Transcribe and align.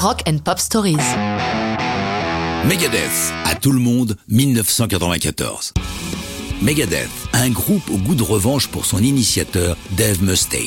Rock 0.00 0.22
and 0.26 0.38
Pop 0.38 0.58
Stories. 0.58 0.96
Megadeth, 2.66 3.34
à 3.44 3.54
tout 3.54 3.70
le 3.70 3.80
monde, 3.80 4.16
1994. 4.28 5.74
Megadeth, 6.62 7.10
un 7.34 7.50
groupe 7.50 7.82
au 7.90 7.98
goût 7.98 8.14
de 8.14 8.22
revanche 8.22 8.68
pour 8.68 8.86
son 8.86 9.00
initiateur, 9.00 9.76
Dave 9.90 10.22
Mustaine. 10.22 10.62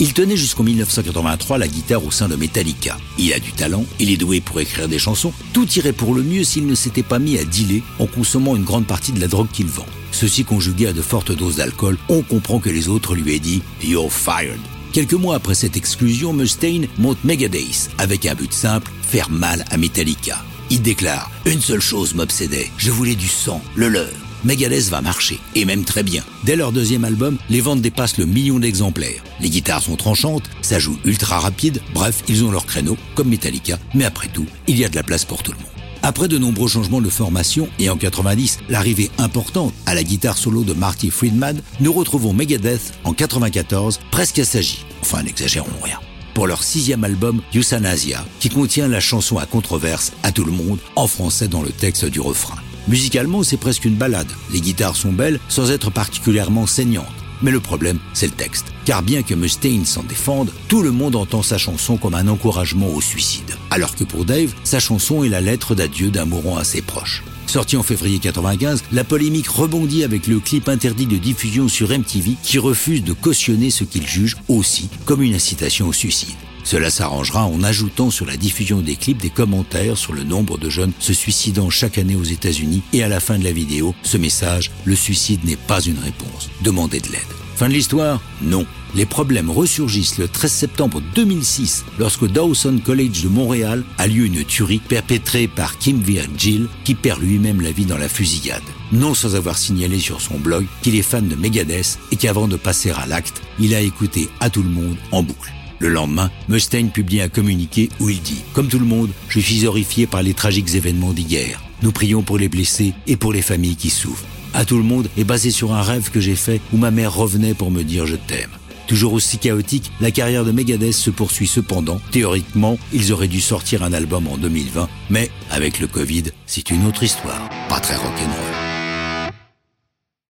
Il 0.00 0.12
tenait 0.12 0.36
jusqu'en 0.36 0.64
1983 0.64 1.56
la 1.56 1.66
guitare 1.66 2.04
au 2.04 2.10
sein 2.10 2.28
de 2.28 2.36
Metallica. 2.36 2.98
Il 3.16 3.32
a 3.32 3.38
du 3.38 3.52
talent, 3.52 3.86
il 4.00 4.10
est 4.10 4.18
doué 4.18 4.42
pour 4.42 4.60
écrire 4.60 4.86
des 4.86 4.98
chansons, 4.98 5.32
tout 5.54 5.66
irait 5.78 5.94
pour 5.94 6.14
le 6.14 6.22
mieux 6.22 6.44
s'il 6.44 6.66
ne 6.66 6.74
s'était 6.74 7.02
pas 7.02 7.18
mis 7.18 7.38
à 7.38 7.44
dealer 7.44 7.82
en 7.98 8.06
consommant 8.06 8.54
une 8.54 8.64
grande 8.64 8.86
partie 8.86 9.12
de 9.12 9.20
la 9.20 9.28
drogue 9.28 9.48
qu'il 9.50 9.66
vend. 9.66 9.86
Ceci 10.12 10.44
conjugué 10.44 10.88
à 10.88 10.92
de 10.92 11.00
fortes 11.00 11.32
doses 11.32 11.56
d'alcool, 11.56 11.96
on 12.10 12.20
comprend 12.20 12.58
que 12.58 12.68
les 12.68 12.88
autres 12.88 13.14
lui 13.14 13.34
aient 13.34 13.40
dit 13.40 13.62
You're 13.82 14.12
fired. 14.12 14.60
Quelques 14.94 15.14
mois 15.14 15.34
après 15.34 15.56
cette 15.56 15.76
exclusion, 15.76 16.32
Mustaine 16.32 16.86
monte 16.98 17.24
Megadeth 17.24 17.90
avec 17.98 18.26
un 18.26 18.36
but 18.36 18.52
simple, 18.52 18.92
faire 19.02 19.28
mal 19.28 19.64
à 19.72 19.76
Metallica. 19.76 20.40
Il 20.70 20.82
déclare 20.82 21.32
Une 21.46 21.60
seule 21.60 21.80
chose 21.80 22.14
m'obsédait, 22.14 22.70
je 22.78 22.92
voulais 22.92 23.16
du 23.16 23.26
sang, 23.26 23.60
le 23.74 23.88
leur. 23.88 24.12
Megadeth 24.44 24.90
va 24.90 25.00
marcher, 25.00 25.40
et 25.56 25.64
même 25.64 25.82
très 25.82 26.04
bien. 26.04 26.22
Dès 26.44 26.54
leur 26.54 26.70
deuxième 26.70 27.04
album, 27.04 27.38
les 27.50 27.60
ventes 27.60 27.80
dépassent 27.80 28.18
le 28.18 28.26
million 28.26 28.60
d'exemplaires. 28.60 29.24
Les 29.40 29.50
guitares 29.50 29.82
sont 29.82 29.96
tranchantes, 29.96 30.48
ça 30.62 30.78
joue 30.78 30.96
ultra 31.04 31.40
rapide, 31.40 31.82
bref, 31.92 32.22
ils 32.28 32.44
ont 32.44 32.52
leur 32.52 32.64
créneau, 32.64 32.96
comme 33.16 33.30
Metallica, 33.30 33.80
mais 33.94 34.04
après 34.04 34.28
tout, 34.28 34.46
il 34.68 34.78
y 34.78 34.84
a 34.84 34.88
de 34.88 34.94
la 34.94 35.02
place 35.02 35.24
pour 35.24 35.42
tout 35.42 35.50
le 35.50 35.58
monde. 35.58 35.73
Après 36.06 36.28
de 36.28 36.36
nombreux 36.36 36.68
changements 36.68 37.00
de 37.00 37.08
formation 37.08 37.66
et 37.78 37.88
en 37.88 37.96
90, 37.96 38.58
l'arrivée 38.68 39.10
importante 39.16 39.72
à 39.86 39.94
la 39.94 40.02
guitare 40.02 40.36
solo 40.36 40.62
de 40.62 40.74
Marty 40.74 41.08
Friedman, 41.08 41.62
nous 41.80 41.94
retrouvons 41.94 42.34
Megadeth 42.34 42.92
en 43.04 43.14
94, 43.14 44.00
presque 44.10 44.38
assagi. 44.38 44.84
Enfin, 45.00 45.22
n'exagérons 45.22 45.80
rien. 45.82 45.98
Pour 46.34 46.46
leur 46.46 46.62
sixième 46.62 47.04
album, 47.04 47.40
Euthanasia, 47.54 48.22
qui 48.38 48.50
contient 48.50 48.86
la 48.86 49.00
chanson 49.00 49.38
à 49.38 49.46
controverse 49.46 50.12
à 50.22 50.30
tout 50.30 50.44
le 50.44 50.52
monde, 50.52 50.78
en 50.94 51.06
français 51.06 51.48
dans 51.48 51.62
le 51.62 51.70
texte 51.70 52.04
du 52.04 52.20
refrain. 52.20 52.56
Musicalement, 52.86 53.42
c'est 53.42 53.56
presque 53.56 53.86
une 53.86 53.96
balade. 53.96 54.30
Les 54.52 54.60
guitares 54.60 54.96
sont 54.96 55.12
belles 55.12 55.40
sans 55.48 55.70
être 55.70 55.90
particulièrement 55.90 56.66
saignantes. 56.66 57.23
Mais 57.44 57.50
le 57.50 57.60
problème, 57.60 57.98
c'est 58.14 58.26
le 58.26 58.32
texte. 58.32 58.72
Car 58.86 59.02
bien 59.02 59.22
que 59.22 59.34
Mustaine 59.34 59.84
s'en 59.84 60.02
défende, 60.02 60.50
tout 60.66 60.80
le 60.80 60.90
monde 60.90 61.14
entend 61.14 61.42
sa 61.42 61.58
chanson 61.58 61.98
comme 61.98 62.14
un 62.14 62.26
encouragement 62.26 62.88
au 62.88 63.02
suicide. 63.02 63.54
Alors 63.70 63.94
que 63.94 64.04
pour 64.04 64.24
Dave, 64.24 64.54
sa 64.64 64.80
chanson 64.80 65.24
est 65.24 65.28
la 65.28 65.42
lettre 65.42 65.74
d'adieu 65.74 66.10
d'un 66.10 66.24
mourant 66.24 66.56
assez 66.56 66.80
proche. 66.80 67.22
Sorti 67.46 67.76
en 67.76 67.82
février 67.82 68.18
95, 68.18 68.84
la 68.92 69.04
polémique 69.04 69.48
rebondit 69.48 70.04
avec 70.04 70.26
le 70.26 70.40
clip 70.40 70.70
interdit 70.70 71.04
de 71.04 71.18
diffusion 71.18 71.68
sur 71.68 71.90
MTV 71.90 72.36
qui 72.42 72.58
refuse 72.58 73.04
de 73.04 73.12
cautionner 73.12 73.68
ce 73.68 73.84
qu'il 73.84 74.06
juge 74.06 74.38
aussi 74.48 74.88
comme 75.04 75.20
une 75.20 75.34
incitation 75.34 75.88
au 75.88 75.92
suicide. 75.92 76.34
Cela 76.64 76.90
s'arrangera 76.90 77.46
en 77.46 77.62
ajoutant 77.62 78.10
sur 78.10 78.26
la 78.26 78.36
diffusion 78.36 78.80
des 78.80 78.96
clips 78.96 79.20
des 79.20 79.30
commentaires 79.30 79.98
sur 79.98 80.14
le 80.14 80.24
nombre 80.24 80.58
de 80.58 80.70
jeunes 80.70 80.92
se 80.98 81.12
suicidant 81.12 81.70
chaque 81.70 81.98
année 81.98 82.16
aux 82.16 82.24
États-Unis 82.24 82.82
et 82.92 83.02
à 83.02 83.08
la 83.08 83.20
fin 83.20 83.38
de 83.38 83.44
la 83.44 83.52
vidéo, 83.52 83.94
ce 84.02 84.16
message, 84.16 84.70
le 84.84 84.96
suicide 84.96 85.44
n'est 85.44 85.56
pas 85.56 85.80
une 85.80 85.98
réponse, 85.98 86.50
demandez 86.62 87.00
de 87.00 87.08
l'aide. 87.08 87.20
Fin 87.56 87.68
de 87.68 87.74
l'histoire? 87.74 88.20
Non. 88.42 88.66
Les 88.96 89.06
problèmes 89.06 89.50
ressurgissent 89.50 90.18
le 90.18 90.26
13 90.26 90.50
septembre 90.50 91.02
2006 91.14 91.84
lorsque 91.98 92.26
Dawson 92.26 92.80
College 92.84 93.22
de 93.22 93.28
Montréal 93.28 93.84
a 93.98 94.06
lieu 94.06 94.24
une 94.24 94.44
tuerie 94.44 94.80
perpétrée 94.80 95.46
par 95.46 95.78
Kim 95.78 96.00
Virgil 96.00 96.68
qui 96.84 96.94
perd 96.94 97.20
lui-même 97.20 97.60
la 97.60 97.70
vie 97.70 97.86
dans 97.86 97.98
la 97.98 98.08
fusillade. 98.08 98.62
Non 98.90 99.14
sans 99.14 99.36
avoir 99.36 99.58
signalé 99.58 100.00
sur 100.00 100.20
son 100.20 100.38
blog 100.38 100.66
qu'il 100.82 100.96
est 100.96 101.02
fan 101.02 101.28
de 101.28 101.36
Megadeth 101.36 101.98
et 102.10 102.16
qu'avant 102.16 102.48
de 102.48 102.56
passer 102.56 102.90
à 102.90 103.06
l'acte, 103.06 103.42
il 103.60 103.74
a 103.74 103.80
écouté 103.80 104.28
à 104.40 104.50
tout 104.50 104.62
le 104.62 104.70
monde 104.70 104.96
en 105.12 105.22
boucle. 105.22 105.52
Le 105.78 105.88
lendemain, 105.88 106.30
Mustaine 106.48 106.90
publie 106.90 107.20
un 107.20 107.28
communiqué 107.28 107.88
où 108.00 108.08
il 108.08 108.20
dit 108.20 108.42
Comme 108.52 108.68
tout 108.68 108.78
le 108.78 108.86
monde, 108.86 109.10
je 109.28 109.40
suis 109.40 109.66
horrifié 109.66 110.06
par 110.06 110.22
les 110.22 110.34
tragiques 110.34 110.74
événements 110.74 111.12
d'hier. 111.12 111.62
Nous 111.82 111.92
prions 111.92 112.22
pour 112.22 112.38
les 112.38 112.48
blessés 112.48 112.94
et 113.06 113.16
pour 113.16 113.32
les 113.32 113.42
familles 113.42 113.76
qui 113.76 113.90
souffrent. 113.90 114.24
À 114.54 114.64
tout 114.64 114.76
le 114.76 114.84
monde 114.84 115.08
est 115.18 115.24
basé 115.24 115.50
sur 115.50 115.74
un 115.74 115.82
rêve 115.82 116.10
que 116.10 116.20
j'ai 116.20 116.36
fait 116.36 116.60
où 116.72 116.76
ma 116.76 116.90
mère 116.90 117.14
revenait 117.14 117.54
pour 117.54 117.70
me 117.70 117.82
dire 117.82 118.06
je 118.06 118.16
t'aime. 118.16 118.50
Toujours 118.86 119.14
aussi 119.14 119.38
chaotique, 119.38 119.90
la 120.00 120.10
carrière 120.10 120.44
de 120.44 120.52
Megadeth 120.52 120.92
se 120.92 121.10
poursuit 121.10 121.46
cependant. 121.46 122.00
Théoriquement, 122.10 122.78
ils 122.92 123.12
auraient 123.12 123.28
dû 123.28 123.40
sortir 123.40 123.82
un 123.82 123.92
album 123.92 124.28
en 124.28 124.36
2020, 124.36 124.88
mais 125.10 125.30
avec 125.50 125.80
le 125.80 125.86
Covid, 125.86 126.24
c'est 126.46 126.70
une 126.70 126.86
autre 126.86 127.02
histoire. 127.02 127.48
Pas 127.68 127.80
très 127.80 127.96
rock'n'roll. 127.96 128.63